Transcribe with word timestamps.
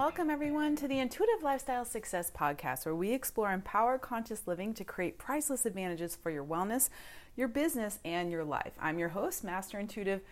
welcome 0.00 0.30
everyone 0.30 0.74
to 0.74 0.88
the 0.88 0.98
Intuitive 0.98 1.42
Lifestyle 1.42 1.84
Success 1.84 2.32
Podcast, 2.34 2.86
where 2.86 2.94
we 2.94 3.12
explore 3.12 3.52
empowered 3.52 4.00
conscious 4.00 4.46
living 4.46 4.72
to 4.72 4.82
create 4.82 5.18
priceless 5.18 5.66
advantages 5.66 6.16
for 6.16 6.30
your 6.30 6.42
wellness, 6.42 6.88
your 7.36 7.48
business, 7.48 7.98
and 8.02 8.30
your 8.30 8.42
life. 8.42 8.72
I'm 8.80 8.98
your 8.98 9.10
host, 9.10 9.44
Master 9.44 9.78
Intuitive 9.78 10.22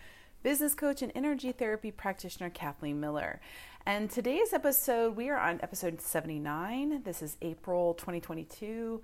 Business 0.41 0.73
Coach 0.73 1.03
and 1.03 1.11
Energy 1.13 1.51
Therapy 1.51 1.91
Practitioner 1.91 2.49
Kathleen 2.49 2.99
Miller. 2.99 3.41
And 3.85 4.09
today's 4.09 4.53
episode, 4.53 5.15
we 5.15 5.29
are 5.29 5.37
on 5.37 5.59
episode 5.61 6.01
79. 6.01 7.03
This 7.03 7.21
is 7.21 7.37
April 7.43 7.93
2022, 7.93 9.03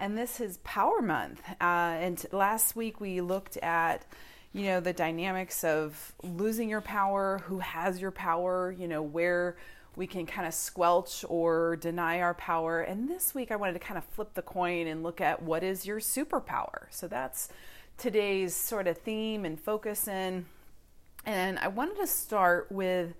and 0.00 0.16
this 0.16 0.40
is 0.40 0.56
Power 0.64 1.02
Month. 1.02 1.42
Uh, 1.60 1.92
and 2.00 2.24
last 2.32 2.74
week 2.74 3.02
we 3.02 3.20
looked 3.20 3.58
at 3.58 4.06
you 4.54 4.62
know 4.62 4.80
the 4.80 4.94
dynamics 4.94 5.64
of 5.64 6.14
losing 6.22 6.70
your 6.70 6.80
power 6.80 7.42
who 7.44 7.58
has 7.58 8.00
your 8.00 8.10
power 8.10 8.74
you 8.78 8.88
know 8.88 9.02
where 9.02 9.54
we 9.96 10.06
can 10.06 10.26
kind 10.26 10.46
of 10.46 10.54
squelch 10.54 11.24
or 11.28 11.76
deny 11.76 12.20
our 12.20 12.34
power. 12.34 12.82
And 12.82 13.08
this 13.08 13.34
week 13.34 13.50
i 13.50 13.56
wanted 13.56 13.72
to 13.72 13.78
kind 13.78 13.98
of 13.98 14.04
flip 14.04 14.34
the 14.34 14.42
coin 14.42 14.86
and 14.86 15.02
look 15.02 15.20
at 15.20 15.42
what 15.42 15.64
is 15.64 15.86
your 15.86 15.98
superpower? 15.98 16.86
So 16.90 17.08
that's 17.08 17.48
today's 17.96 18.54
sort 18.54 18.86
of 18.86 18.98
theme 18.98 19.44
and 19.44 19.58
focus 19.58 20.06
in. 20.06 20.46
And 21.24 21.58
i 21.58 21.68
wanted 21.68 21.96
to 21.96 22.06
start 22.06 22.70
with 22.70 23.14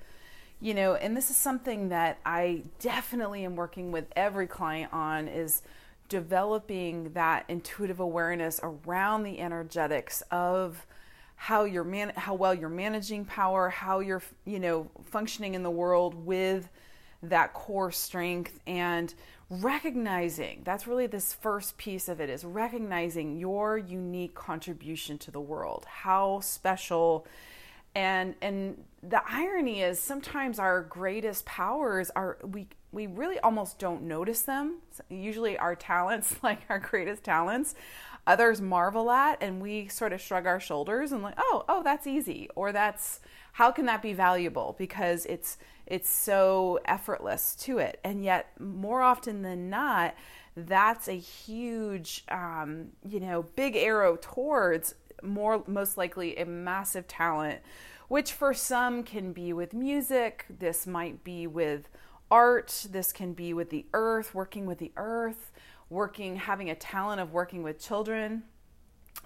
you 0.61 0.75
know 0.75 0.95
and 0.95 1.17
this 1.17 1.31
is 1.31 1.37
something 1.37 1.91
that 1.91 2.19
i 2.25 2.63
definitely 2.79 3.45
am 3.45 3.57
working 3.57 3.93
with 3.93 4.07
every 4.17 4.47
client 4.47 4.91
on 4.93 5.29
is 5.29 5.61
developing 6.09 7.13
that 7.13 7.45
intuitive 7.49 8.01
awareness 8.01 8.61
around 8.63 9.23
the 9.23 9.39
energetics 9.39 10.23
of 10.31 10.87
how 11.37 11.65
you're 11.65 11.85
man- 11.85 12.13
how 12.17 12.35
well 12.35 12.55
you're 12.55 12.69
managing 12.69 13.25
power, 13.25 13.69
how 13.69 14.01
you're 14.01 14.23
you 14.45 14.59
know 14.59 14.91
functioning 15.05 15.55
in 15.55 15.63
the 15.63 15.71
world 15.71 16.15
with 16.15 16.69
that 17.23 17.53
core 17.55 17.93
strength 17.93 18.59
and 18.67 19.15
recognizing 19.49 20.61
that's 20.65 20.87
really 20.87 21.07
this 21.07 21.33
first 21.33 21.79
piece 21.79 22.09
of 22.09 22.21
it 22.21 22.29
is 22.29 22.45
recognizing 22.45 23.39
your 23.39 23.79
unique 23.79 24.35
contribution 24.35 25.19
to 25.19 25.31
the 25.31 25.41
world. 25.41 25.85
How 25.89 26.41
special. 26.41 27.27
And 27.95 28.35
and 28.43 28.85
the 29.03 29.23
irony 29.27 29.83
is 29.83 30.01
sometimes 30.01 30.59
our 30.59 30.83
greatest 30.83 31.45
powers 31.45 32.11
are 32.17 32.39
we 32.43 32.67
we 32.93 33.07
really 33.07 33.39
almost 33.41 33.79
don't 33.79 34.03
notice 34.03 34.43
them. 34.43 34.79
Usually 35.09 35.59
our 35.59 35.75
talents 35.75 36.37
like 36.43 36.61
our 36.69 36.79
greatest 36.79 37.25
talents 37.25 37.75
others 38.27 38.61
marvel 38.61 39.11
at 39.11 39.41
and 39.43 39.61
we 39.61 39.87
sort 39.89 40.13
of 40.13 40.21
shrug 40.21 40.47
our 40.47 40.59
shoulders 40.59 41.13
and 41.13 41.23
like 41.23 41.35
oh 41.39 41.65
oh 41.69 41.83
that's 41.83 42.07
easy 42.07 42.49
or 42.55 42.73
that's 42.73 43.21
how 43.57 43.73
can 43.73 43.87
that 43.87 44.03
be 44.03 44.13
valuable? 44.13 44.77
Because 44.79 45.25
it's 45.25 45.57
it's 45.87 46.11
so 46.11 46.79
effortless 46.85 47.55
to 47.61 47.79
it. 47.79 47.99
And 48.05 48.23
yet 48.23 48.51
more 48.61 49.01
often 49.01 49.41
than 49.41 49.71
not 49.71 50.15
that's 50.55 51.09
a 51.09 51.17
huge 51.17 52.23
um, 52.29 52.89
you 53.09 53.19
know 53.19 53.45
big 53.57 53.77
arrow 53.77 54.19
towards 54.21 54.95
more 55.23 55.65
most 55.67 55.97
likely 55.97 56.37
a 56.37 56.45
massive 56.45 57.09
talent 57.09 57.61
which 58.09 58.33
for 58.33 58.53
some 58.53 59.03
can 59.03 59.33
be 59.33 59.53
with 59.53 59.73
music 59.73 60.45
this 60.59 60.87
might 60.87 61.25
be 61.25 61.47
with 61.47 61.89
art 62.31 62.87
this 62.91 63.13
can 63.13 63.33
be 63.33 63.53
with 63.55 63.71
the 63.71 63.87
earth 63.93 64.35
working 64.35 64.67
with 64.67 64.79
the 64.79 64.93
earth 64.97 65.51
working, 65.89 66.37
having 66.37 66.71
a 66.71 66.75
talent 66.75 67.21
of 67.21 67.33
working 67.33 67.63
with 67.63 67.79
children. 67.79 68.45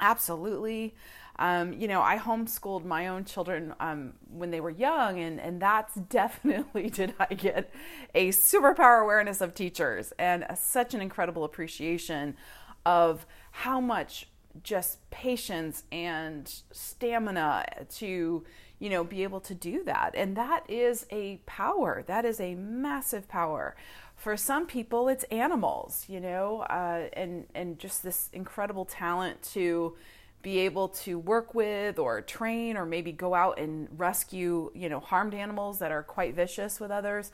Absolutely. 0.01 0.95
Um, 1.39 1.73
you 1.73 1.89
know, 1.89 2.03
I 2.03 2.19
homeschooled 2.19 2.85
my 2.85 3.09
own 3.09 3.25
children 3.25 3.75
um, 3.81 4.13
when 4.31 4.51
they 4.51 4.61
were 4.61 4.71
young, 4.71 5.19
and, 5.19 5.41
and 5.41 5.61
that's 5.61 5.95
definitely 6.11 6.91
did 6.91 7.15
I 7.19 7.35
get 7.35 7.73
a 8.15 8.29
superpower 8.29 9.03
awareness 9.03 9.41
of 9.41 9.55
teachers 9.55 10.13
and 10.19 10.45
a, 10.49 10.57
such 10.57 10.95
an 10.95 11.01
incredible 11.01 11.45
appreciation 11.45 12.37
of 12.85 13.27
how 13.53 13.81
much 13.81 14.29
just 14.63 15.09
patience 15.11 15.85
and 15.93 16.63
stamina 16.73 17.65
to 17.89 18.45
you 18.81 18.91
know 18.91 19.05
be 19.05 19.23
able 19.23 19.41
to 19.41 19.55
do 19.55 19.85
that 19.85 20.13
and 20.17 20.37
that 20.37 20.69
is 20.69 21.07
a 21.11 21.37
power 21.47 22.03
that 22.09 22.25
is 22.25 22.41
a 22.41 22.57
massive 22.57 23.29
power 23.29 23.77
for 24.21 24.37
some 24.37 24.67
people 24.67 25.09
it's 25.09 25.25
animals 25.25 26.05
you 26.07 26.21
know 26.21 26.61
uh, 26.61 27.09
and 27.15 27.47
and 27.55 27.79
just 27.79 28.03
this 28.03 28.29
incredible 28.33 28.85
talent 28.85 29.41
to 29.43 29.97
be 30.43 30.61
able 30.61 30.89
to 30.89 31.19
work 31.19 31.55
with 31.55 31.99
or 31.99 32.21
train 32.23 32.77
or 32.77 32.87
maybe 32.87 33.13
go 33.13 33.35
out 33.35 33.59
and 33.59 33.89
rescue 33.99 34.71
you 34.75 34.89
know 34.89 35.01
harmed 35.01 35.35
animals 35.35 35.79
that 35.79 35.93
are 35.93 36.03
quite 36.03 36.35
vicious 36.35 36.81
with 36.81 36.91
others. 36.91 37.33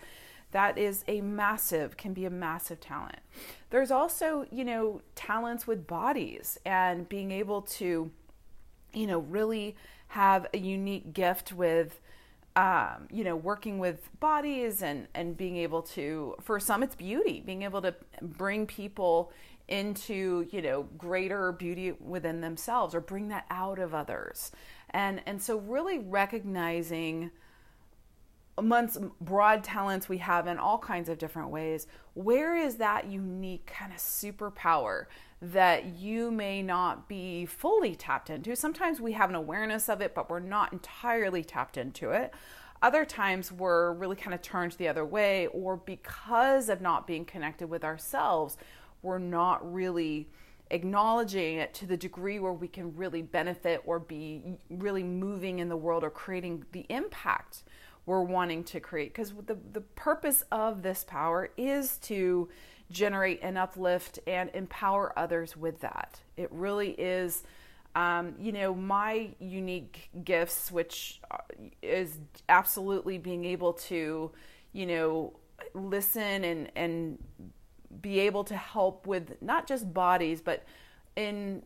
That 0.53 0.79
is 0.79 1.05
a 1.09 1.21
massive 1.21 1.97
can 1.97 2.13
be 2.15 2.25
a 2.25 2.31
massive 2.31 2.81
talent. 2.81 3.19
There's 3.71 3.91
also 3.91 4.47
you 4.51 4.65
know 4.65 5.03
talents 5.15 5.67
with 5.67 5.87
bodies 5.87 6.59
and 6.65 7.09
being 7.09 7.31
able 7.31 7.63
to 7.63 8.11
you 8.93 9.07
know 9.07 9.21
really 9.21 9.77
have 10.09 10.47
a 10.53 10.59
unique 10.59 11.13
gift 11.13 11.53
with 11.53 12.01
um, 12.57 13.07
you 13.13 13.23
know, 13.23 13.37
working 13.37 13.79
with 13.79 14.09
bodies 14.19 14.83
and, 14.83 15.07
and 15.15 15.37
being 15.37 15.57
able 15.59 15.83
to, 15.83 16.35
for 16.41 16.59
some, 16.59 16.83
it's 16.83 16.95
beauty, 16.95 17.43
being 17.45 17.63
able 17.63 17.83
to 17.83 17.95
bring 18.23 18.67
people 18.67 19.31
into, 19.69 20.47
you 20.51 20.63
know, 20.63 20.85
greater 20.97 21.53
beauty 21.53 21.93
within 21.93 22.41
themselves 22.41 22.95
or 22.95 23.01
bring 23.01 23.29
that 23.29 23.45
out 23.51 23.79
of 23.79 23.95
others. 23.95 24.53
And, 24.91 25.21
and 25.27 25.43
so, 25.43 25.59
really 25.59 25.99
recognizing 25.99 27.31
amongst 28.59 28.99
broad 29.21 29.63
talents 29.63 30.09
we 30.09 30.19
have 30.19 30.47
in 30.47 30.59
all 30.59 30.79
kinds 30.79 31.09
of 31.09 31.19
different 31.19 31.51
ways, 31.51 31.87
where 32.15 32.57
is 32.57 32.77
that 32.77 33.11
unique 33.11 33.67
kind 33.67 33.93
of 33.93 33.99
superpower 33.99 35.07
that 35.43 35.85
you 35.85 36.31
may 36.31 36.63
not 36.63 37.09
be 37.09 37.45
fully 37.45 37.95
tapped 37.95 38.31
into. 38.31 38.57
Sometimes 38.57 39.01
we 39.01 39.13
have 39.13 39.29
an 39.29 39.37
awareness 39.37 39.89
of 39.89 40.01
it, 40.01 40.15
but 40.15 40.31
we're 40.31 40.41
not 40.41 40.73
entirely 40.73 41.45
tapped 41.45 41.77
into 41.77 42.11
it. 42.11 42.33
Other 42.81 43.05
times 43.05 43.53
we're 43.53 43.93
really 43.93 44.17
kind 44.17 44.35
of 44.35 44.41
turned 44.41 44.73
the 44.73 44.89
other 44.89 45.05
way, 45.05 45.47
or 45.49 45.77
because 45.77 46.69
of 46.69 46.81
not 46.81 47.07
being 47.07 47.25
connected 47.25 47.69
with 47.69 47.85
ourselves, 47.85 48.57
we're 49.03 49.19
not 49.19 49.73
really 49.73 50.29
acknowledging 50.71 51.59
it 51.59 51.73
to 51.75 51.87
the 51.87 51.97
degree 51.97 52.39
where 52.39 52.53
we 52.53 52.69
can 52.69 52.95
really 52.97 53.23
benefit 53.23 53.83
or 53.87 53.99
be 53.99 54.43
really 54.69 55.03
moving 55.03 55.59
in 55.59 55.69
the 55.69 55.77
world 55.77 56.03
or 56.03 56.11
creating 56.11 56.65
the 56.73 56.85
impact 56.89 57.63
we're 58.07 58.23
wanting 58.23 58.65
to 58.65 58.81
create. 58.81 59.13
Because 59.13 59.35
the, 59.47 59.59
the 59.73 59.81
purpose 59.81 60.45
of 60.51 60.83
this 60.83 61.05
power 61.05 61.51
is 61.57 61.99
to 61.99 62.49
generate 62.91 63.41
and 63.43 63.59
uplift 63.59 64.21
and 64.27 64.49
empower 64.55 65.13
others 65.19 65.57
with 65.57 65.81
that. 65.81 66.21
It 66.37 66.49
really 66.53 66.91
is, 66.91 67.43
um, 67.97 68.35
you 68.39 68.53
know, 68.53 68.75
my 68.75 69.31
unique 69.41 70.09
gifts, 70.25 70.71
which 70.71 71.21
uh, 71.31 71.39
is 71.83 72.19
absolutely 72.49 73.19
being 73.19 73.45
able 73.45 73.73
to, 73.73 74.31
you 74.73 74.87
know, 74.87 75.33
listen 75.75 76.45
and 76.45 76.71
and 76.77 77.19
be 78.01 78.21
able 78.21 78.45
to 78.45 78.57
help 78.57 79.07
with 79.07 79.41
not 79.41 79.67
just 79.67 79.93
bodies, 79.93 80.41
but 80.41 80.65
in 81.17 81.63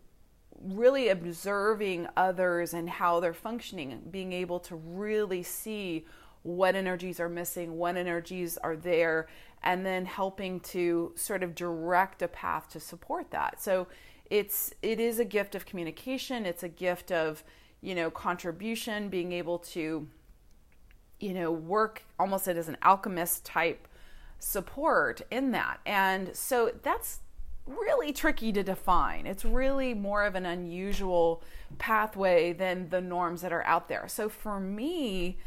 really 0.63 1.09
observing 1.09 2.07
others 2.17 2.75
and 2.75 2.89
how 2.89 3.21
they're 3.21 3.35
functioning, 3.35 4.01
being 4.11 4.33
able 4.33 4.61
to 4.61 4.77
really 4.77 5.43
see 5.43 6.07
what 6.43 6.75
energies 6.75 7.21
are 7.21 7.29
missing, 7.29 7.77
what 7.77 7.97
energies 7.97 8.57
are 8.59 8.77
there, 8.77 9.29
and 9.63 9.85
then 9.85 10.07
helping 10.07 10.61
to 10.61 11.13
sort 11.15 11.43
of 11.43 11.55
direct 11.55 12.23
a 12.23 12.29
path 12.29 12.71
to 12.71 12.81
support 12.81 13.31
that. 13.31 13.61
So 13.61 13.89
it's 14.31 14.73
it 14.83 15.01
is 15.01 15.19
a 15.19 15.25
gift 15.25 15.55
of 15.55 15.67
communication, 15.67 16.47
it's 16.47 16.63
a 16.63 16.69
gift 16.69 17.13
of, 17.13 17.45
you 17.81 17.95
know, 17.95 18.11
contribution, 18.11 19.09
being 19.09 19.33
able 19.33 19.59
to 19.59 20.07
you 21.21 21.35
know, 21.35 21.53
work 21.53 22.03
almost 22.19 22.49
as 22.49 22.69
an 22.69 22.79
alchemist 22.83 23.45
type 23.45 23.87
support 24.39 25.21
in 25.31 25.53
that. 25.53 25.79
And 25.85 26.35
so 26.35 26.73
that's 26.83 27.21
really 27.67 28.13
tricky 28.13 28.53
to 28.53 28.63
define. 28.63 29.27
It's 29.27 29.45
really 29.45 29.95
more 29.95 30.25
of 30.25 30.35
an 30.35 30.47
unusual 30.47 31.43
pathway 31.79 32.53
than 32.53 32.89
the 32.89 33.03
norms 33.03 33.43
that 33.43 33.53
are 33.53 33.65
out 33.65 33.89
there. 33.89 34.09
So 34.09 34.29
for 34.29 34.59
me, 34.59 35.39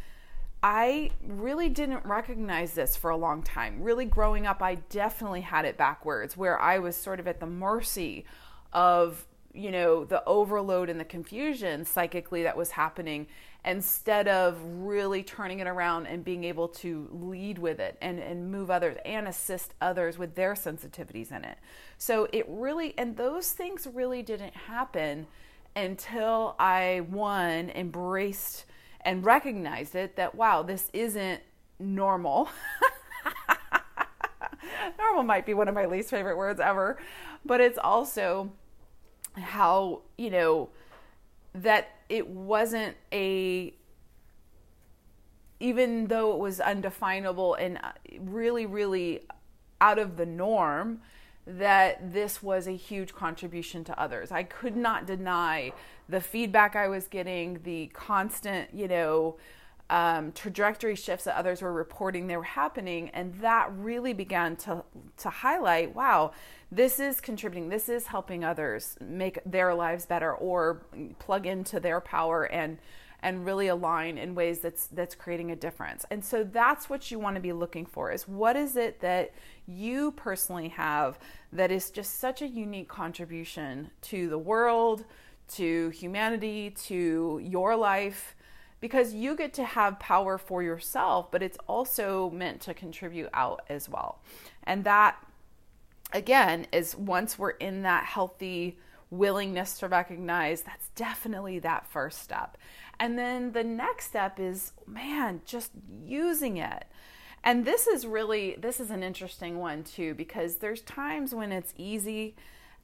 I 0.65 1.11
really 1.27 1.67
didn't 1.67 2.05
recognize 2.05 2.71
this 2.71 2.95
for 2.95 3.09
a 3.09 3.17
long 3.17 3.43
time. 3.43 3.83
Really, 3.83 4.05
growing 4.05 4.47
up, 4.47 4.63
I 4.63 4.75
definitely 4.75 5.41
had 5.41 5.65
it 5.65 5.75
backwards, 5.75 6.37
where 6.37 6.59
I 6.59 6.79
was 6.79 6.95
sort 6.95 7.19
of 7.19 7.27
at 7.27 7.41
the 7.41 7.45
mercy 7.45 8.23
of, 8.71 9.27
you 9.53 9.71
know, 9.71 10.05
the 10.05 10.23
overload 10.25 10.89
and 10.89 10.97
the 10.97 11.05
confusion 11.05 11.83
psychically 11.83 12.43
that 12.43 12.55
was 12.55 12.71
happening 12.71 13.27
instead 13.65 14.29
of 14.29 14.57
really 14.63 15.21
turning 15.21 15.59
it 15.59 15.67
around 15.67 16.05
and 16.05 16.23
being 16.23 16.45
able 16.45 16.69
to 16.69 17.09
lead 17.11 17.57
with 17.57 17.79
it 17.81 17.97
and, 18.01 18.19
and 18.19 18.49
move 18.49 18.71
others 18.71 18.97
and 19.03 19.27
assist 19.27 19.73
others 19.81 20.17
with 20.17 20.35
their 20.35 20.53
sensitivities 20.53 21.31
in 21.31 21.43
it. 21.43 21.57
So 21.97 22.29
it 22.31 22.45
really, 22.47 22.93
and 22.97 23.17
those 23.17 23.51
things 23.51 23.85
really 23.93 24.23
didn't 24.23 24.55
happen 24.55 25.27
until 25.75 26.55
I, 26.57 27.05
one, 27.09 27.69
embraced 27.69 28.65
and 29.05 29.25
recognized 29.25 29.95
it 29.95 30.15
that 30.15 30.35
wow, 30.35 30.63
this 30.63 30.89
isn't 30.93 31.41
normal. 31.79 32.49
normal 34.97 35.23
might 35.23 35.45
be 35.45 35.53
one 35.53 35.67
of 35.67 35.75
my 35.75 35.85
least 35.85 36.09
favorite 36.09 36.37
words 36.37 36.59
ever, 36.59 36.97
but 37.45 37.61
it's 37.61 37.77
also 37.77 38.51
how, 39.35 40.01
you 40.17 40.29
know, 40.29 40.69
that 41.53 41.89
it 42.09 42.27
wasn't 42.27 42.95
a 43.11 43.73
even 45.59 46.07
though 46.07 46.33
it 46.33 46.39
was 46.39 46.59
undefinable 46.59 47.53
and 47.55 47.77
uh, 47.77 47.91
really 48.19 48.65
really 48.65 49.21
out 49.79 49.97
of 49.97 50.17
the 50.17 50.25
norm 50.25 50.99
that 51.45 52.13
this 52.13 52.41
was 52.41 52.67
a 52.67 52.75
huge 52.75 53.13
contribution 53.13 53.83
to 53.83 53.99
others. 53.99 54.31
I 54.31 54.43
could 54.43 54.75
not 54.75 55.05
deny 55.05 55.73
the 56.07 56.21
feedback 56.21 56.75
I 56.75 56.87
was 56.87 57.07
getting, 57.07 57.59
the 57.63 57.87
constant, 57.87 58.73
you 58.73 58.87
know, 58.87 59.37
um, 59.89 60.31
trajectory 60.31 60.95
shifts 60.95 61.25
that 61.25 61.35
others 61.35 61.61
were 61.61 61.73
reporting 61.73 62.27
they 62.27 62.37
were 62.37 62.43
happening, 62.43 63.09
and 63.09 63.33
that 63.41 63.69
really 63.75 64.13
began 64.13 64.55
to 64.57 64.83
to 65.17 65.29
highlight, 65.29 65.93
wow, 65.93 66.31
this 66.71 66.99
is 66.99 67.19
contributing, 67.19 67.69
this 67.69 67.89
is 67.89 68.07
helping 68.07 68.43
others 68.43 68.95
make 69.01 69.39
their 69.45 69.75
lives 69.75 70.05
better 70.05 70.33
or 70.33 70.81
plug 71.19 71.45
into 71.45 71.79
their 71.79 71.99
power 71.99 72.45
and 72.45 72.77
and 73.23 73.45
really 73.45 73.67
align 73.67 74.17
in 74.17 74.35
ways 74.35 74.59
that's 74.59 74.87
that's 74.87 75.15
creating 75.15 75.49
a 75.49 75.55
difference. 75.55 76.05
And 76.11 76.23
so 76.23 76.43
that's 76.43 76.89
what 76.89 77.09
you 77.09 77.17
want 77.17 77.35
to 77.35 77.41
be 77.41 77.53
looking 77.53 77.85
for 77.85 78.11
is 78.11 78.27
what 78.27 78.55
is 78.55 78.75
it 78.75 78.99
that 78.99 79.31
you 79.65 80.11
personally 80.11 80.67
have 80.67 81.17
that 81.53 81.71
is 81.71 81.89
just 81.89 82.19
such 82.19 82.41
a 82.41 82.47
unique 82.47 82.89
contribution 82.89 83.89
to 84.01 84.29
the 84.29 84.37
world, 84.37 85.05
to 85.53 85.89
humanity, 85.89 86.71
to 86.85 87.39
your 87.41 87.75
life 87.75 88.35
because 88.81 89.13
you 89.13 89.33
get 89.37 89.53
to 89.53 89.63
have 89.63 89.97
power 89.97 90.37
for 90.37 90.61
yourself, 90.61 91.31
but 91.31 91.41
it's 91.41 91.57
also 91.67 92.29
meant 92.31 92.59
to 92.59 92.73
contribute 92.73 93.29
out 93.33 93.61
as 93.69 93.87
well. 93.87 94.19
And 94.65 94.83
that 94.83 95.15
again 96.11 96.67
is 96.73 96.93
once 96.93 97.39
we're 97.39 97.51
in 97.51 97.83
that 97.83 98.03
healthy 98.03 98.77
willingness 99.17 99.79
to 99.79 99.87
recognize 99.87 100.61
that's 100.61 100.89
definitely 100.95 101.59
that 101.59 101.87
first 101.87 102.21
step. 102.21 102.57
And 102.99 103.17
then 103.17 103.51
the 103.51 103.63
next 103.63 104.07
step 104.07 104.39
is, 104.39 104.73
man, 104.87 105.41
just 105.45 105.71
using 106.03 106.57
it. 106.57 106.85
And 107.43 107.65
this 107.65 107.87
is 107.87 108.07
really 108.07 108.55
this 108.57 108.79
is 108.79 108.89
an 108.89 109.03
interesting 109.03 109.59
one 109.59 109.83
too 109.83 110.13
because 110.13 110.57
there's 110.57 110.81
times 110.81 111.35
when 111.35 111.51
it's 111.51 111.73
easy 111.77 112.35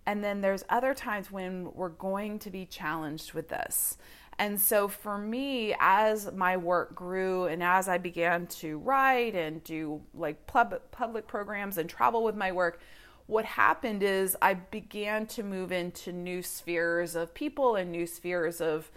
and 0.06 0.24
then 0.24 0.42
there's 0.42 0.66
other 0.70 0.94
times 0.94 1.32
when 1.32 1.72
we're 1.74 1.90
going 1.90 2.40
to 2.40 2.50
be 2.50 2.66
challenged 2.66 3.34
with 3.34 3.48
this. 3.50 3.98
And 4.38 4.60
so 4.60 4.88
for 4.88 5.18
me 5.18 5.76
as 5.80 6.32
my 6.32 6.58
work 6.58 6.96
grew 6.96 7.46
and 7.46 7.62
as 7.62 7.88
I 7.88 7.98
began 7.98 8.48
to 8.48 8.80
write 8.80 9.36
and 9.36 9.64
do 9.64 10.02
like 10.14 10.48
pub- 10.48 10.82
public 10.92 11.28
programs 11.28 11.78
and 11.78 11.90
travel 11.90 12.24
with 12.24 12.36
my 12.36 12.52
work, 12.52 12.82
what 13.30 13.46
happened 13.46 14.02
is 14.02 14.36
I 14.42 14.56
began 14.56 15.28
to 15.28 15.44
move 15.44 15.72
into 15.72 16.12
new 16.12 16.42
spheres 16.42 17.16
of 17.16 17.32
people 17.36 17.76
and 17.76 17.92
new 17.92 18.08
spheres 18.08 18.60
of 18.60 18.90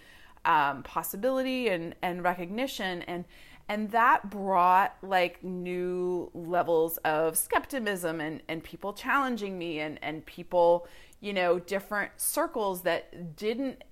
um, 0.46 0.82
possibility 0.84 1.68
and, 1.68 1.94
and 2.00 2.24
recognition. 2.24 3.02
And 3.02 3.26
and 3.68 3.90
that 3.92 4.28
brought 4.28 4.96
like 5.02 5.44
new 5.44 6.30
levels 6.34 6.96
of 7.04 7.36
skepticism 7.36 8.20
and, 8.20 8.42
and 8.48 8.64
people 8.64 8.92
challenging 8.92 9.56
me 9.56 9.80
and, 9.80 9.98
and 10.02 10.26
people 10.26 10.86
you 11.22 11.32
know 11.32 11.58
different 11.58 12.10
circles 12.18 12.82
that 12.82 13.36
didn't 13.36 13.82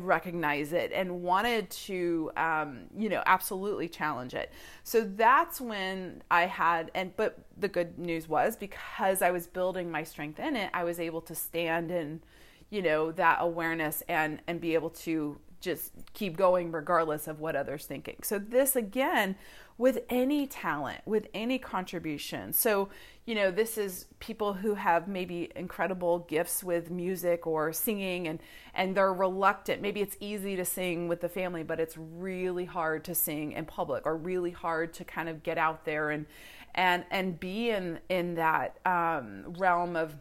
recognize 0.00 0.72
it 0.72 0.90
and 0.92 1.22
wanted 1.22 1.70
to 1.70 2.30
um, 2.36 2.80
you 2.98 3.08
know 3.08 3.22
absolutely 3.24 3.88
challenge 3.88 4.34
it. 4.34 4.52
So 4.82 5.02
that's 5.02 5.60
when 5.60 6.22
i 6.30 6.42
had 6.42 6.90
and 6.94 7.16
but 7.16 7.38
the 7.56 7.68
good 7.68 7.98
news 7.98 8.28
was 8.28 8.56
because 8.56 9.22
i 9.22 9.30
was 9.30 9.46
building 9.46 9.90
my 9.90 10.02
strength 10.02 10.40
in 10.40 10.56
it 10.56 10.70
i 10.74 10.82
was 10.82 10.98
able 10.98 11.20
to 11.20 11.34
stand 11.34 11.90
in 11.90 12.20
you 12.70 12.82
know 12.82 13.12
that 13.12 13.38
awareness 13.40 14.02
and 14.08 14.40
and 14.48 14.60
be 14.60 14.74
able 14.74 14.90
to 14.90 15.38
just 15.62 15.92
keep 16.12 16.36
going 16.36 16.72
regardless 16.72 17.28
of 17.28 17.40
what 17.40 17.56
others 17.56 17.86
thinking. 17.86 18.16
So 18.22 18.38
this 18.38 18.76
again 18.76 19.36
with 19.78 20.00
any 20.10 20.46
talent, 20.46 21.00
with 21.06 21.28
any 21.32 21.58
contribution. 21.58 22.52
So, 22.52 22.90
you 23.24 23.34
know, 23.34 23.50
this 23.50 23.78
is 23.78 24.06
people 24.20 24.52
who 24.52 24.74
have 24.74 25.08
maybe 25.08 25.50
incredible 25.56 26.20
gifts 26.20 26.62
with 26.62 26.90
music 26.90 27.46
or 27.46 27.72
singing 27.72 28.28
and 28.28 28.40
and 28.74 28.96
they're 28.96 29.12
reluctant. 29.12 29.80
Maybe 29.80 30.00
it's 30.00 30.16
easy 30.20 30.56
to 30.56 30.64
sing 30.64 31.08
with 31.08 31.20
the 31.20 31.28
family, 31.28 31.62
but 31.62 31.80
it's 31.80 31.96
really 31.96 32.64
hard 32.64 33.04
to 33.04 33.14
sing 33.14 33.52
in 33.52 33.64
public 33.64 34.04
or 34.04 34.16
really 34.16 34.50
hard 34.50 34.92
to 34.94 35.04
kind 35.04 35.28
of 35.28 35.42
get 35.42 35.58
out 35.58 35.84
there 35.84 36.10
and 36.10 36.26
and 36.74 37.04
and 37.10 37.38
be 37.38 37.70
in 37.70 37.98
in 38.08 38.34
that 38.34 38.78
um, 38.86 39.54
realm 39.54 39.96
of 39.96 40.14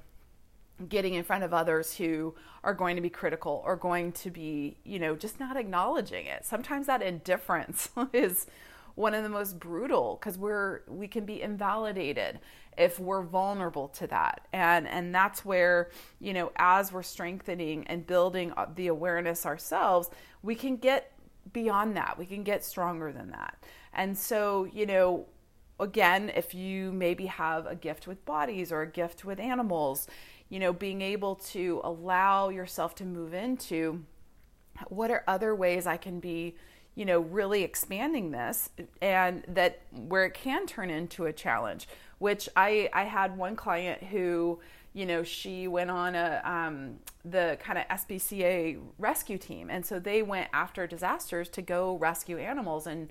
getting 0.87 1.13
in 1.13 1.23
front 1.23 1.43
of 1.43 1.53
others 1.53 1.95
who 1.95 2.35
are 2.63 2.73
going 2.73 2.95
to 2.95 3.01
be 3.01 3.09
critical 3.09 3.61
or 3.65 3.75
going 3.75 4.11
to 4.11 4.29
be, 4.29 4.77
you 4.83 4.99
know, 4.99 5.15
just 5.15 5.39
not 5.39 5.57
acknowledging 5.57 6.25
it. 6.25 6.45
Sometimes 6.45 6.87
that 6.87 7.01
indifference 7.01 7.89
is 8.13 8.47
one 8.95 9.13
of 9.13 9.23
the 9.23 9.29
most 9.29 9.59
brutal 9.59 10.17
because 10.19 10.37
we're 10.37 10.81
we 10.87 11.07
can 11.07 11.25
be 11.25 11.41
invalidated 11.41 12.39
if 12.77 12.99
we're 12.99 13.23
vulnerable 13.23 13.87
to 13.89 14.07
that. 14.07 14.47
And 14.53 14.87
and 14.87 15.13
that's 15.13 15.43
where, 15.45 15.89
you 16.19 16.33
know, 16.33 16.51
as 16.57 16.91
we're 16.91 17.03
strengthening 17.03 17.85
and 17.87 18.05
building 18.05 18.53
the 18.75 18.87
awareness 18.87 19.45
ourselves, 19.45 20.09
we 20.41 20.55
can 20.55 20.77
get 20.77 21.13
beyond 21.53 21.95
that. 21.97 22.17
We 22.17 22.25
can 22.25 22.43
get 22.43 22.63
stronger 22.63 23.11
than 23.11 23.31
that. 23.31 23.57
And 23.93 24.17
so, 24.17 24.67
you 24.71 24.85
know, 24.85 25.25
again, 25.79 26.31
if 26.35 26.53
you 26.53 26.91
maybe 26.91 27.25
have 27.25 27.65
a 27.65 27.75
gift 27.75 28.07
with 28.07 28.23
bodies 28.25 28.71
or 28.71 28.81
a 28.81 28.87
gift 28.87 29.25
with 29.25 29.39
animals, 29.39 30.07
you 30.51 30.59
know, 30.59 30.74
being 30.74 31.01
able 31.01 31.36
to 31.36 31.80
allow 31.81 32.50
yourself 32.50 32.94
to 32.94 33.06
move 33.06 33.33
into 33.33 34.03
what 34.89 35.09
are 35.09 35.24
other 35.25 35.56
ways 35.56 35.88
I 35.88 35.95
can 35.95 36.19
be, 36.19 36.56
you 36.94 37.06
know, 37.06 37.21
really 37.21 37.63
expanding 37.63 38.31
this 38.31 38.69
and 39.01 39.45
that 39.48 39.80
where 39.92 40.25
it 40.25 40.33
can 40.33 40.68
turn 40.68 40.89
into 40.89 41.25
a 41.25 41.31
challenge, 41.31 41.88
which 42.19 42.50
I, 42.53 42.89
I 42.92 43.03
had 43.03 43.38
one 43.38 43.56
client 43.56 44.03
who, 44.03 44.59
you 44.94 45.06
know, 45.06 45.24
she 45.24 45.69
went 45.69 45.89
on 45.89 46.15
a 46.15 46.42
um, 46.44 47.00
the 47.24 47.57
kind 47.62 47.80
of 47.80 47.88
SPCA 47.88 48.77
rescue 49.00 49.38
team, 49.38 49.70
and 49.70 49.86
so 49.86 50.00
they 50.00 50.22
went 50.22 50.50
after 50.51 50.86
disasters 50.86 51.48
to 51.50 51.62
go 51.62 51.96
rescue 51.96 52.38
animals, 52.38 52.88
and 52.88 53.10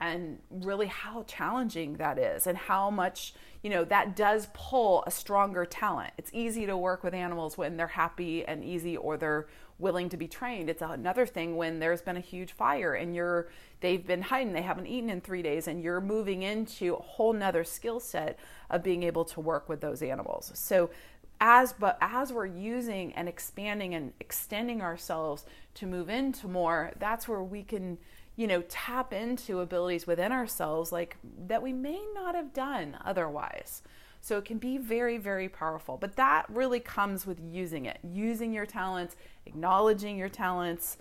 and 0.00 0.38
really 0.50 0.86
how 0.86 1.22
challenging 1.24 1.94
that 1.94 2.18
is 2.18 2.46
and 2.46 2.56
how 2.56 2.90
much 2.90 3.34
you 3.62 3.68
know 3.68 3.84
that 3.84 4.16
does 4.16 4.48
pull 4.54 5.04
a 5.06 5.10
stronger 5.10 5.66
talent. 5.66 6.12
It's 6.16 6.30
easy 6.32 6.66
to 6.66 6.76
work 6.76 7.04
with 7.04 7.12
animals 7.12 7.58
when 7.58 7.76
they're 7.76 7.86
happy 7.86 8.44
and 8.44 8.64
easy 8.64 8.96
or 8.96 9.16
they're 9.16 9.46
willing 9.78 10.08
to 10.10 10.16
be 10.16 10.28
trained. 10.28 10.70
It's 10.70 10.82
another 10.82 11.26
thing 11.26 11.56
when 11.56 11.78
there's 11.78 12.02
been 12.02 12.16
a 12.16 12.20
huge 12.20 12.52
fire 12.52 12.94
and 12.94 13.14
you're 13.14 13.48
they've 13.80 14.06
been 14.06 14.22
hiding 14.22 14.52
they 14.52 14.62
haven't 14.62 14.86
eaten 14.86 15.10
in 15.10 15.20
three 15.20 15.42
days 15.42 15.68
and 15.68 15.82
you're 15.82 16.00
moving 16.00 16.42
into 16.42 16.94
a 16.94 17.02
whole 17.02 17.32
nother 17.32 17.64
skill 17.64 18.00
set 18.00 18.38
of 18.70 18.82
being 18.82 19.02
able 19.02 19.24
to 19.26 19.40
work 19.40 19.68
with 19.68 19.80
those 19.80 20.02
animals. 20.02 20.50
So 20.54 20.90
as 21.40 21.72
but 21.72 21.98
as 22.00 22.32
we're 22.32 22.46
using 22.46 23.12
and 23.14 23.28
expanding 23.28 23.94
and 23.94 24.12
extending 24.20 24.80
ourselves 24.80 25.44
to 25.74 25.86
move 25.86 26.08
into 26.08 26.46
more 26.46 26.92
that's 26.98 27.26
where 27.26 27.42
we 27.42 27.62
can 27.62 27.98
you 28.40 28.46
know, 28.46 28.62
tap 28.70 29.12
into 29.12 29.60
abilities 29.60 30.06
within 30.06 30.32
ourselves 30.32 30.90
like 30.90 31.18
that 31.46 31.60
we 31.60 31.74
may 31.74 32.00
not 32.14 32.34
have 32.34 32.54
done 32.54 32.96
otherwise. 33.04 33.82
So 34.22 34.38
it 34.38 34.46
can 34.46 34.56
be 34.56 34.78
very, 34.78 35.18
very 35.18 35.50
powerful. 35.50 35.98
But 35.98 36.16
that 36.16 36.46
really 36.48 36.80
comes 36.80 37.26
with 37.26 37.38
using 37.38 37.84
it, 37.84 37.98
using 38.02 38.54
your 38.54 38.64
talents, 38.64 39.14
acknowledging 39.44 40.16
your 40.16 40.30
talents. 40.30 40.96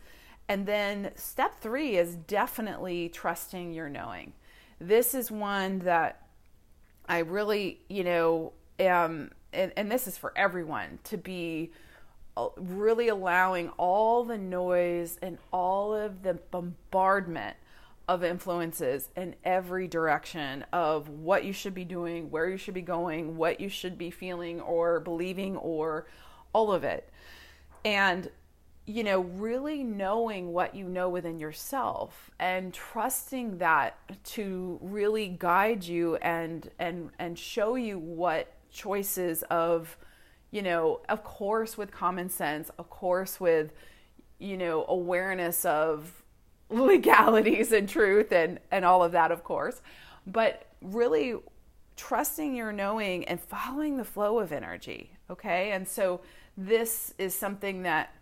And 0.50 0.66
then 0.66 1.12
step 1.16 1.62
three 1.62 1.96
is 1.96 2.18
definitely 2.18 3.08
trusting 3.08 3.72
your 3.72 3.88
knowing. 3.88 4.34
This 4.82 5.14
is 5.14 5.32
one 5.32 5.80
that 5.80 6.28
I 7.08 7.20
really, 7.20 7.80
you 7.88 8.04
know, 8.04 8.52
and, 8.78 9.32
and 9.54 9.90
this 9.90 10.10
is 10.10 10.18
for 10.18 10.34
everyone 10.36 11.00
to 11.06 11.18
be 11.18 11.72
Uh, 12.40 12.48
really 12.56 13.10
allowing 13.10 13.68
all 13.78 14.24
the 14.24 14.38
noise 14.38 15.20
and 15.22 15.38
all 15.52 15.94
of 15.94 16.24
the 16.24 16.36
bombardment 16.36 17.58
of 18.08 18.24
influences 18.24 19.10
in 19.18 19.36
every 19.44 19.90
direction 19.90 20.66
of 20.72 21.10
what 21.10 21.44
you 21.44 21.52
should 21.52 21.74
be 21.74 21.84
doing, 21.84 22.32
where 22.32 22.48
you 22.48 22.56
should 22.56 22.74
be 22.74 22.82
going, 22.82 23.36
what 23.36 23.60
you 23.60 23.68
should 23.68 23.98
be 23.98 24.10
feeling 24.10 24.62
or 24.62 25.02
believing, 25.02 25.58
or 25.58 26.08
all 26.54 26.72
of 26.72 26.86
it. 26.86 27.10
And, 27.84 28.30
you 28.86 29.04
know, 29.04 29.20
really 29.20 29.84
knowing 29.84 30.54
what 30.54 30.74
you 30.74 30.88
know 30.88 31.10
within 31.10 31.40
yourself 31.40 32.32
and 32.40 32.74
trusting 32.74 33.58
that 33.58 33.98
to 34.24 34.80
really 34.82 35.28
guide 35.28 35.84
you 35.84 36.16
and 36.18 36.70
and 36.80 37.10
and 37.20 37.38
show 37.38 37.76
you 37.76 38.00
what 38.00 38.54
choices 38.72 39.44
of 39.50 39.98
you 40.52 40.62
know, 40.62 41.02
of 41.10 41.24
course, 41.24 41.78
with 41.78 41.92
common 41.92 42.30
sense, 42.30 42.70
of 42.78 42.90
course, 42.90 43.40
with, 43.40 43.72
you 44.40 44.58
know, 44.58 44.86
awareness 44.88 45.66
of 45.66 46.24
legalities 46.70 47.72
and 47.72 47.88
truth 47.88 48.32
and, 48.32 48.60
and 48.72 48.86
all 48.86 49.04
of 49.04 49.12
that, 49.12 49.32
of 49.32 49.44
course, 49.44 49.82
but 50.26 50.68
really 50.82 51.36
trusting 51.96 52.56
your 52.56 52.72
knowing 52.72 53.26
and 53.26 53.40
following 53.40 53.98
the 53.98 54.06
flow 54.06 54.40
of 54.40 54.52
energy. 54.52 55.12
Okay. 55.30 55.72
And 55.72 55.88
so 55.88 56.22
this 56.58 57.14
is 57.18 57.36
something 57.36 57.84
that, 57.84 58.14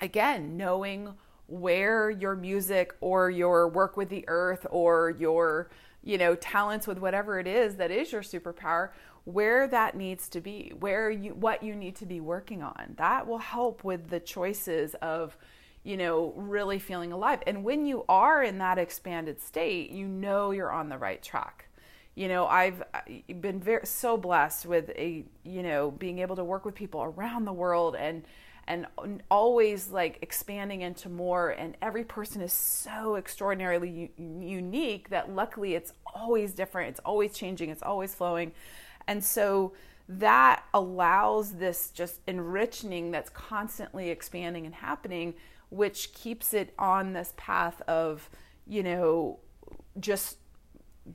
again, 0.00 0.56
knowing 0.56 1.14
where 1.46 2.10
your 2.10 2.36
music 2.36 2.94
or 3.00 3.30
your 3.30 3.68
work 3.68 3.96
with 3.96 4.08
the 4.10 4.24
earth 4.28 4.66
or 4.70 5.10
your, 5.18 5.70
you 6.02 6.18
know, 6.18 6.34
talents 6.34 6.86
with 6.86 6.98
whatever 6.98 7.38
it 7.38 7.46
is 7.46 7.76
that 7.76 7.90
is 7.90 8.12
your 8.12 8.22
superpower, 8.22 8.90
where 9.32 9.68
that 9.68 9.94
needs 9.94 10.28
to 10.30 10.40
be, 10.40 10.72
where 10.80 11.10
you, 11.10 11.34
what 11.34 11.62
you 11.62 11.74
need 11.74 11.94
to 11.96 12.06
be 12.06 12.18
working 12.18 12.62
on. 12.62 12.94
That 12.96 13.26
will 13.26 13.38
help 13.38 13.84
with 13.84 14.08
the 14.08 14.20
choices 14.20 14.94
of, 15.02 15.36
you 15.84 15.98
know, 15.98 16.32
really 16.34 16.78
feeling 16.78 17.12
alive. 17.12 17.40
And 17.46 17.62
when 17.62 17.84
you 17.84 18.04
are 18.08 18.42
in 18.42 18.56
that 18.58 18.78
expanded 18.78 19.40
state, 19.42 19.90
you 19.90 20.06
know 20.06 20.50
you're 20.50 20.72
on 20.72 20.88
the 20.88 20.96
right 20.96 21.22
track. 21.22 21.66
You 22.14 22.26
know 22.26 22.46
i've 22.46 22.82
been 23.40 23.60
very 23.60 23.86
so 23.86 24.16
blessed 24.16 24.66
with 24.66 24.90
a 24.96 25.24
you 25.44 25.62
know 25.62 25.92
being 25.92 26.18
able 26.18 26.34
to 26.34 26.42
work 26.42 26.64
with 26.64 26.74
people 26.74 27.00
around 27.00 27.44
the 27.44 27.52
world 27.52 27.94
and 27.94 28.24
and 28.68 28.86
always 29.30 29.88
like 29.88 30.18
expanding 30.20 30.82
into 30.82 31.08
more. 31.08 31.50
And 31.50 31.76
every 31.80 32.04
person 32.04 32.42
is 32.42 32.52
so 32.52 33.16
extraordinarily 33.16 34.12
u- 34.18 34.40
unique 34.40 35.08
that 35.08 35.34
luckily 35.34 35.74
it's 35.74 35.94
always 36.14 36.52
different. 36.52 36.90
It's 36.90 37.00
always 37.00 37.32
changing. 37.32 37.70
It's 37.70 37.82
always 37.82 38.14
flowing 38.14 38.52
and 39.08 39.24
so 39.24 39.72
that 40.08 40.62
allows 40.72 41.54
this 41.54 41.90
just 41.90 42.20
enriching 42.28 43.10
that's 43.10 43.28
constantly 43.30 44.08
expanding 44.10 44.64
and 44.64 44.76
happening 44.76 45.34
which 45.70 46.14
keeps 46.14 46.54
it 46.54 46.72
on 46.78 47.12
this 47.12 47.34
path 47.36 47.82
of 47.88 48.30
you 48.66 48.82
know 48.82 49.40
just 49.98 50.36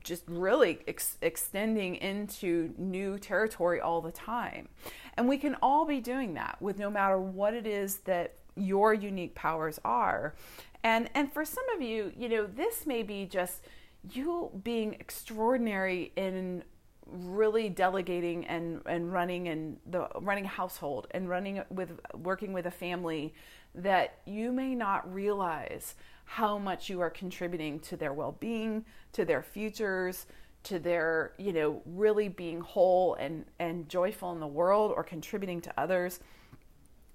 just 0.02 0.24
really 0.26 0.80
ex- 0.88 1.18
extending 1.22 1.96
into 1.96 2.74
new 2.76 3.18
territory 3.18 3.80
all 3.80 4.00
the 4.00 4.12
time. 4.12 4.68
And 5.16 5.28
we 5.28 5.38
can 5.38 5.56
all 5.62 5.84
be 5.84 6.00
doing 6.00 6.34
that 6.34 6.60
with 6.60 6.78
no 6.78 6.90
matter 6.90 7.18
what 7.18 7.54
it 7.54 7.66
is 7.66 7.98
that 7.98 8.34
your 8.56 8.94
unique 8.94 9.34
powers 9.34 9.78
are. 9.84 10.34
And 10.82 11.08
and 11.14 11.32
for 11.32 11.44
some 11.44 11.64
of 11.74 11.82
you, 11.82 12.12
you 12.16 12.28
know, 12.28 12.46
this 12.46 12.86
may 12.86 13.02
be 13.02 13.26
just 13.26 13.64
you 14.12 14.50
being 14.62 14.94
extraordinary 14.94 16.12
in 16.16 16.62
really 17.06 17.68
delegating 17.68 18.46
and, 18.46 18.80
and 18.86 19.12
running 19.12 19.48
and 19.48 19.76
the 19.86 20.08
running 20.20 20.44
a 20.44 20.48
household 20.48 21.06
and 21.10 21.28
running 21.28 21.62
with 21.70 22.00
working 22.14 22.52
with 22.52 22.66
a 22.66 22.70
family 22.70 23.34
that 23.74 24.18
you 24.24 24.52
may 24.52 24.74
not 24.74 25.12
realize 25.12 25.94
how 26.24 26.58
much 26.58 26.88
you 26.88 27.00
are 27.00 27.10
contributing 27.10 27.78
to 27.80 27.96
their 27.96 28.12
well-being, 28.12 28.84
to 29.12 29.24
their 29.24 29.42
futures, 29.42 30.26
to 30.62 30.78
their, 30.78 31.32
you 31.38 31.52
know, 31.52 31.82
really 31.84 32.28
being 32.28 32.60
whole 32.60 33.14
and 33.14 33.44
and 33.58 33.88
joyful 33.88 34.32
in 34.32 34.40
the 34.40 34.46
world 34.46 34.92
or 34.96 35.04
contributing 35.04 35.60
to 35.60 35.72
others. 35.78 36.20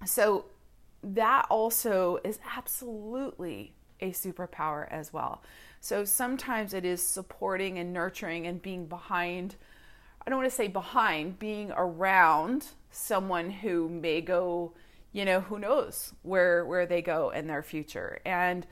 So 0.06 0.46
that 1.04 1.48
also 1.50 2.20
is 2.24 2.40
absolutely 2.56 3.74
a 4.02 4.12
superpower 4.12 4.88
as 4.92 5.12
well. 5.12 5.42
So 5.82 6.06
sometimes 6.06 6.74
it 6.74 6.86
is 6.86 7.02
supporting 7.02 7.80
and 7.80 7.94
nurturing 7.94 8.48
and 8.48 8.62
being 8.62 8.86
behind 8.86 9.56
I 10.26 10.30
don't 10.30 10.40
want 10.40 10.50
to 10.50 10.56
say 10.56 10.68
behind, 10.68 11.40
being 11.40 11.72
around 11.76 12.68
someone 12.92 13.50
who 13.50 13.90
may 13.90 14.22
go, 14.22 14.74
you 15.12 15.26
know, 15.26 15.42
who 15.42 15.60
knows 15.60 16.14
where 16.24 16.66
where 16.66 16.86
they 16.86 17.02
go 17.02 17.30
in 17.30 17.48
their 17.48 17.64
future. 17.64 18.20
And 18.26 18.66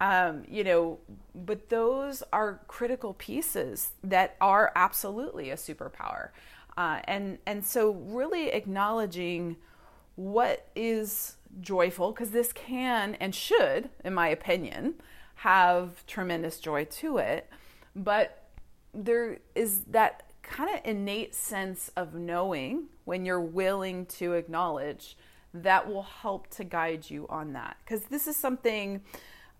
um, 0.00 0.44
you 0.48 0.62
know, 0.62 0.98
but 1.34 1.68
those 1.70 2.22
are 2.32 2.60
critical 2.68 3.14
pieces 3.14 3.92
that 4.04 4.36
are 4.40 4.70
absolutely 4.76 5.50
a 5.50 5.56
superpower. 5.56 6.30
Uh, 6.76 7.00
and 7.04 7.38
and 7.46 7.64
so 7.64 7.90
really 7.90 8.48
acknowledging 8.50 9.56
what 10.14 10.68
is 10.76 11.36
joyful 11.60 12.12
because 12.12 12.30
this 12.30 12.52
can 12.52 13.14
and 13.16 13.34
should, 13.34 13.88
in 14.04 14.14
my 14.14 14.28
opinion, 14.28 14.94
have 15.36 16.06
tremendous 16.06 16.60
joy 16.60 16.84
to 16.84 17.18
it. 17.18 17.50
But 17.96 18.44
there 18.94 19.38
is 19.54 19.82
that 19.84 20.27
kind 20.48 20.74
of 20.74 20.80
innate 20.84 21.34
sense 21.34 21.90
of 21.96 22.14
knowing 22.14 22.84
when 23.04 23.24
you're 23.24 23.40
willing 23.40 24.06
to 24.06 24.32
acknowledge 24.32 25.16
that 25.52 25.88
will 25.88 26.02
help 26.02 26.48
to 26.48 26.64
guide 26.64 27.08
you 27.08 27.26
on 27.28 27.52
that 27.52 27.76
because 27.84 28.04
this 28.04 28.26
is 28.26 28.36
something 28.36 29.02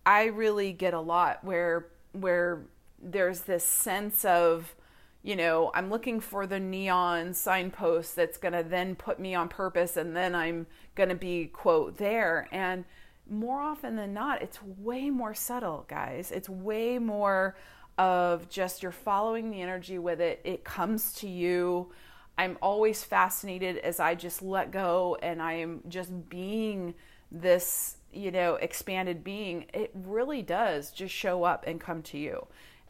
I 0.05 0.25
really 0.27 0.73
get 0.73 0.95
a 0.95 1.01
lot 1.01 1.45
where 1.45 1.87
where 2.13 2.63
there's 3.01 3.43
this 3.43 3.65
sense 3.65 4.25
of 4.25 4.75
you 5.23 5.35
know, 5.37 5.71
I'm 5.75 5.91
looking 5.91 6.21
for 6.21 6.47
the 6.47 6.61
neon 6.61 7.35
signpost 7.35 8.15
that's 8.17 8.39
going 8.39 8.55
to 8.55 8.63
then 8.63 8.95
put 8.95 9.19
me 9.19 9.35
on 9.35 9.49
purpose 9.49 9.97
and 9.97 10.17
then 10.17 10.35
I'm 10.35 10.67
going 10.95 11.09
to 11.09 11.15
be 11.15 11.47
quote 11.47 11.99
there 11.99 12.49
and 12.53 12.85
more 13.29 13.61
often 13.61 13.97
than 13.97 14.15
not 14.15 14.41
it's 14.41 14.63
way 14.63 15.11
more 15.11 15.35
subtle, 15.35 15.85
guys. 15.89 16.31
It's 16.31 16.49
way 16.49 16.99
more 16.99 17.57
of 17.99 18.49
just 18.49 18.83
you're 18.83 18.93
following 18.93 19.51
the 19.51 19.61
energy 19.61 19.99
with 19.99 20.21
it. 20.21 20.41
It 20.45 20.65
comes 20.65 21.13
to 21.15 21.29
you. 21.29 21.93
I'm 22.39 22.57
always 22.63 23.03
fascinated 23.05 23.79
as 23.79 23.99
I 24.01 24.15
just 24.15 24.41
let 24.41 24.71
go 24.71 25.19
and 25.21 25.43
I 25.43 25.55
am 25.55 25.83
just 25.89 26.31
being 26.31 26.95
this 27.31 27.99
you 28.13 28.31
know, 28.31 28.55
expanded 28.55 29.23
being, 29.23 29.67
it 29.75 29.91
really 29.95 30.43
does 30.43 30.91
just 30.91 31.15
show 31.15 31.45
up 31.45 31.65
and 31.67 31.81
come 31.81 32.03
to 32.03 32.19
you. 32.19 32.47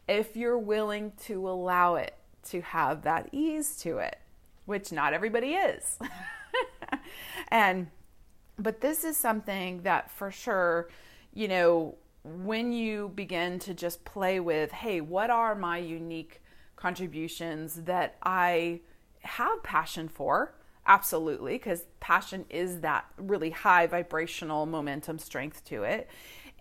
If 0.07 0.35
you're 0.35 0.57
willing 0.57 1.13
to 1.25 1.47
allow 1.47 1.95
it 1.95 2.15
to 2.49 2.61
have 2.61 3.03
that 3.03 3.29
ease 3.31 3.77
to 3.81 3.97
it, 3.97 4.17
which 4.65 4.91
not 4.91 5.13
everybody 5.13 5.53
is. 5.53 5.99
and, 7.49 7.87
but 8.57 8.81
this 8.81 9.03
is 9.03 9.17
something 9.17 9.81
that 9.83 10.09
for 10.11 10.31
sure, 10.31 10.89
you 11.33 11.47
know, 11.47 11.95
when 12.29 12.71
you 12.71 13.11
begin 13.15 13.59
to 13.59 13.73
just 13.73 14.05
play 14.05 14.39
with, 14.39 14.71
hey, 14.71 15.01
what 15.01 15.29
are 15.29 15.55
my 15.55 15.77
unique 15.77 16.41
contributions 16.75 17.75
that 17.83 18.15
I 18.23 18.81
have 19.21 19.61
passion 19.63 20.07
for? 20.07 20.53
Absolutely, 20.85 21.53
because 21.53 21.83
passion 21.99 22.45
is 22.49 22.81
that 22.81 23.05
really 23.17 23.51
high 23.51 23.85
vibrational 23.85 24.65
momentum 24.65 25.19
strength 25.19 25.63
to 25.65 25.83
it. 25.83 26.09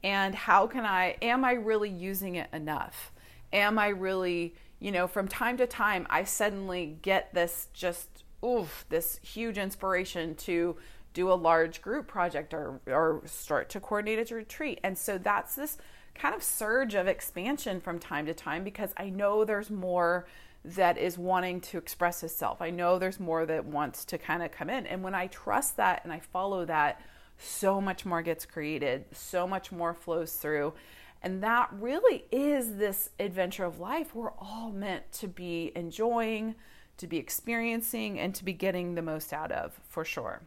And 0.05 0.35
how 0.35 0.67
can 0.67 0.85
I, 0.85 1.17
am 1.23 1.45
I 1.45 1.53
really 1.53 1.89
using 1.89 2.35
it 2.35 2.49
enough? 2.53 3.13
Am 3.53 3.79
I 3.79 3.89
really, 3.89 4.55
you 4.81 4.93
know, 4.93 5.07
from 5.07 5.29
time 5.29 5.57
to 5.57 5.67
time, 5.67 6.07
I 6.11 6.25
suddenly 6.25 6.99
get 7.01 7.33
this 7.33 7.69
just, 7.73 8.25
oof, 8.45 8.85
this 8.91 9.19
huge 9.23 9.57
inspiration 9.57 10.35
to 10.37 10.77
do 11.19 11.33
a 11.33 11.35
large 11.35 11.83
group 11.83 12.07
project 12.07 12.55
or, 12.55 12.81
or 12.87 13.23
start 13.27 13.69
to 13.71 13.81
coordinate 13.81 14.31
a 14.31 14.35
retreat. 14.37 14.79
And 14.85 14.97
so 14.97 15.19
that's 15.19 15.57
this 15.57 15.77
kind 16.15 16.33
of 16.33 16.45
surge 16.45 16.95
of 16.95 17.09
expansion 17.09 17.81
from 17.81 17.99
time 17.99 18.25
to 18.27 18.35
time 18.35 18.63
because 18.63 18.95
I 18.97 19.11
know 19.11 19.45
there's 19.45 19.69
more 19.69 20.29
that 20.65 20.97
is 20.97 21.19
wanting 21.19 21.61
to 21.63 21.79
express 21.79 22.23
itself. 22.23 22.63
I 22.63 22.71
know 22.71 23.01
there's 23.01 23.19
more 23.19 23.45
that 23.47 23.65
wants 23.65 24.05
to 24.07 24.19
kind 24.19 24.45
of 24.45 24.53
come 24.53 24.71
in. 24.71 24.87
And 24.87 25.03
when 25.03 25.17
I 25.17 25.27
trust 25.27 25.77
that 25.79 26.03
and 26.05 26.13
I 26.13 26.21
follow 26.21 26.65
that, 26.67 27.01
so 27.37 27.81
much 27.81 28.07
more 28.07 28.23
gets 28.23 28.47
created, 28.47 29.07
so 29.11 29.45
much 29.45 29.73
more 29.73 29.95
flows 29.95 30.35
through. 30.35 30.75
And 31.21 31.43
that 31.43 31.69
really 31.73 32.27
is 32.31 32.77
this 32.77 33.11
adventure 33.19 33.65
of 33.65 33.81
life 33.81 34.15
we're 34.15 34.31
all 34.39 34.71
meant 34.71 35.11
to 35.15 35.27
be 35.27 35.73
enjoying, 35.75 36.55
to 36.99 37.09
be 37.09 37.17
experiencing, 37.17 38.21
and 38.21 38.37
to 38.37 38.45
be 38.45 38.53
getting 38.53 38.95
the 38.95 39.03
most 39.03 39.33
out 39.33 39.51
of 39.51 39.81
for 39.89 40.05
sure. 40.05 40.43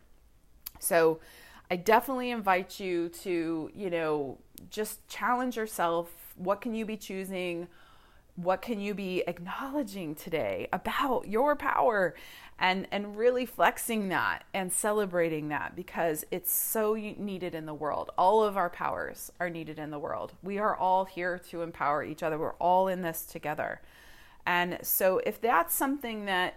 So 0.82 1.20
I 1.70 1.76
definitely 1.78 2.32
invite 2.32 2.80
you 2.80 3.10
to, 3.10 3.72
you 3.74 3.90
know, 3.90 4.38
just 4.70 5.08
challenge 5.08 5.56
yourself. 5.56 6.10
What 6.36 6.62
can 6.62 6.76
you 6.76 6.86
be 6.86 6.98
choosing? 6.98 7.68
what 8.36 8.62
can 8.62 8.80
you 8.80 8.94
be 8.94 9.24
acknowledging 9.28 10.16
today 10.16 10.68
about 10.72 11.28
your 11.28 11.56
power? 11.56 12.16
And 12.64 12.88
and 12.92 13.18
really 13.18 13.48
flexing 13.48 14.10
that 14.10 14.44
and 14.54 14.72
celebrating 14.72 15.48
that 15.48 15.76
because 15.76 16.24
it's 16.30 16.52
so 16.52 16.94
needed 16.94 17.56
in 17.56 17.66
the 17.66 17.74
world. 17.74 18.12
All 18.20 18.44
of 18.44 18.56
our 18.56 18.70
powers 18.70 19.32
are 19.40 19.50
needed 19.50 19.80
in 19.80 19.90
the 19.90 19.98
world. 19.98 20.34
We 20.44 20.60
are 20.60 20.76
all 20.76 21.06
here 21.06 21.40
to 21.50 21.64
empower 21.64 22.04
each 22.04 22.22
other. 22.22 22.38
We're 22.38 22.54
all 22.54 22.88
in 22.88 23.02
this 23.02 23.24
together. 23.24 23.82
And 24.46 24.78
so 24.84 25.22
if 25.26 25.42
that's 25.42 25.74
something 25.74 26.26
that 26.26 26.54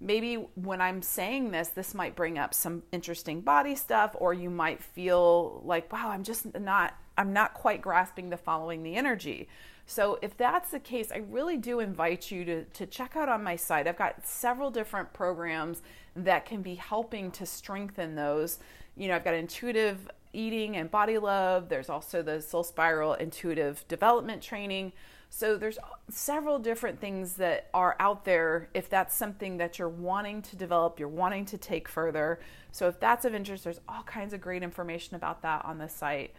maybe 0.00 0.34
when 0.54 0.80
i'm 0.80 1.02
saying 1.02 1.50
this 1.50 1.68
this 1.68 1.94
might 1.94 2.16
bring 2.16 2.38
up 2.38 2.52
some 2.52 2.82
interesting 2.92 3.40
body 3.40 3.74
stuff 3.74 4.14
or 4.18 4.32
you 4.32 4.50
might 4.50 4.82
feel 4.82 5.62
like 5.64 5.92
wow 5.92 6.10
i'm 6.10 6.22
just 6.22 6.58
not 6.58 6.94
i'm 7.16 7.32
not 7.32 7.54
quite 7.54 7.80
grasping 7.80 8.30
the 8.30 8.36
following 8.36 8.82
the 8.82 8.96
energy 8.96 9.48
so 9.86 10.18
if 10.22 10.36
that's 10.36 10.70
the 10.70 10.80
case, 10.80 11.12
I 11.12 11.18
really 11.18 11.56
do 11.56 11.80
invite 11.80 12.30
you 12.30 12.44
to, 12.44 12.64
to 12.64 12.86
check 12.86 13.16
out 13.16 13.28
on 13.28 13.42
my 13.42 13.56
site. 13.56 13.86
I've 13.86 13.98
got 13.98 14.26
several 14.26 14.70
different 14.70 15.12
programs 15.12 15.82
that 16.16 16.46
can 16.46 16.62
be 16.62 16.74
helping 16.74 17.30
to 17.32 17.46
strengthen 17.46 18.14
those. 18.14 18.58
You 18.96 19.08
know, 19.08 19.16
I've 19.16 19.24
got 19.24 19.34
intuitive 19.34 20.08
eating 20.34 20.76
and 20.76 20.90
body 20.90 21.18
love. 21.18 21.68
There's 21.68 21.88
also 21.88 22.22
the 22.22 22.40
Soul 22.40 22.64
Spiral 22.64 23.14
intuitive 23.14 23.84
development 23.88 24.42
training. 24.42 24.92
So 25.30 25.56
there's 25.56 25.78
several 26.10 26.60
different 26.60 27.00
things 27.00 27.34
that 27.34 27.68
are 27.74 27.96
out 27.98 28.24
there 28.24 28.68
if 28.72 28.88
that's 28.88 29.16
something 29.16 29.56
that 29.56 29.78
you're 29.78 29.88
wanting 29.88 30.42
to 30.42 30.56
develop, 30.56 31.00
you're 31.00 31.08
wanting 31.08 31.44
to 31.46 31.58
take 31.58 31.88
further. 31.88 32.38
So 32.70 32.86
if 32.86 33.00
that's 33.00 33.24
of 33.24 33.34
interest, 33.34 33.64
there's 33.64 33.80
all 33.88 34.04
kinds 34.04 34.32
of 34.32 34.40
great 34.40 34.62
information 34.62 35.16
about 35.16 35.42
that 35.42 35.64
on 35.64 35.78
the 35.78 35.88
site. 35.88 36.34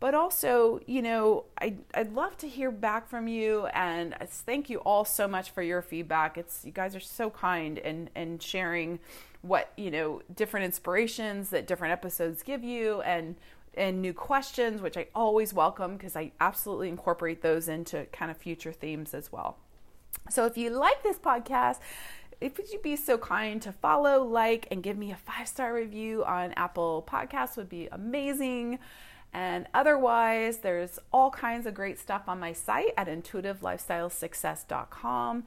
But 0.00 0.14
also, 0.14 0.80
you 0.86 1.02
know, 1.02 1.44
I, 1.60 1.76
I'd 1.92 2.14
love 2.14 2.36
to 2.38 2.48
hear 2.48 2.70
back 2.70 3.08
from 3.08 3.26
you 3.26 3.66
and 3.66 4.14
thank 4.20 4.70
you 4.70 4.78
all 4.78 5.04
so 5.04 5.26
much 5.26 5.50
for 5.50 5.60
your 5.60 5.82
feedback. 5.82 6.38
It's 6.38 6.64
you 6.64 6.70
guys 6.70 6.94
are 6.94 7.00
so 7.00 7.30
kind 7.30 7.78
and 7.78 8.08
and 8.14 8.40
sharing 8.40 9.00
what, 9.42 9.72
you 9.76 9.90
know, 9.90 10.22
different 10.34 10.64
inspirations 10.64 11.50
that 11.50 11.66
different 11.66 11.92
episodes 11.92 12.42
give 12.42 12.64
you 12.64 13.02
and 13.02 13.36
and 13.74 14.02
new 14.02 14.12
questions, 14.12 14.82
which 14.82 14.96
I 14.96 15.06
always 15.14 15.54
welcome 15.54 15.96
because 15.96 16.16
I 16.16 16.32
absolutely 16.40 16.88
incorporate 16.88 17.42
those 17.42 17.68
into 17.68 18.06
kind 18.06 18.30
of 18.30 18.36
future 18.36 18.72
themes 18.72 19.14
as 19.14 19.30
well. 19.30 19.56
So 20.30 20.46
if 20.46 20.58
you 20.58 20.70
like 20.70 21.02
this 21.02 21.18
podcast, 21.18 21.78
if 22.40 22.56
would 22.56 22.70
you 22.70 22.78
be 22.80 22.96
so 22.96 23.18
kind 23.18 23.60
to 23.62 23.72
follow, 23.72 24.24
like, 24.24 24.66
and 24.70 24.82
give 24.82 24.96
me 24.96 25.12
a 25.12 25.16
five 25.16 25.48
star 25.48 25.74
review 25.74 26.24
on 26.24 26.52
Apple 26.52 27.04
Podcasts 27.08 27.56
would 27.56 27.68
be 27.68 27.88
amazing. 27.90 28.78
And 29.32 29.66
otherwise, 29.74 30.58
there's 30.58 31.00
all 31.12 31.30
kinds 31.30 31.66
of 31.66 31.74
great 31.74 31.98
stuff 31.98 32.28
on 32.28 32.38
my 32.40 32.52
site 32.52 32.92
at 32.96 33.08
intuitivelifestylesuccess.com. 33.08 35.44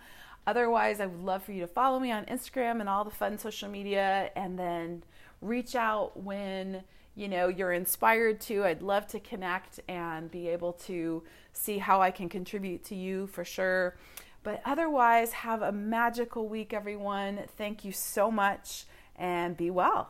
Otherwise, 0.47 0.99
I 0.99 1.05
would 1.05 1.23
love 1.23 1.43
for 1.43 1.51
you 1.51 1.61
to 1.61 1.67
follow 1.67 1.99
me 1.99 2.11
on 2.11 2.25
Instagram 2.25 2.79
and 2.79 2.89
all 2.89 3.03
the 3.03 3.11
fun 3.11 3.37
social 3.37 3.69
media 3.69 4.31
and 4.35 4.57
then 4.57 5.03
reach 5.41 5.75
out 5.75 6.21
when 6.21 6.83
you 7.15 7.27
know 7.27 7.47
you're 7.47 7.73
inspired 7.73 8.41
to. 8.41 8.63
I'd 8.63 8.81
love 8.81 9.07
to 9.07 9.19
connect 9.19 9.79
and 9.87 10.31
be 10.31 10.47
able 10.47 10.73
to 10.73 11.23
see 11.53 11.77
how 11.77 12.01
i 12.01 12.11
can 12.11 12.29
contribute 12.29 12.83
to 12.85 12.95
you 12.95 13.27
for 13.27 13.43
sure. 13.43 13.97
But 14.43 14.61
otherwise 14.65 15.33
have 15.33 15.61
a 15.61 15.71
magical 15.71 16.47
week 16.47 16.73
everyone. 16.73 17.41
Thank 17.57 17.85
you 17.85 17.91
so 17.91 18.31
much 18.31 18.85
and 19.15 19.55
be 19.55 19.69
well 19.69 20.09